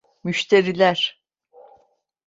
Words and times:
Müşteriler… 0.23 1.21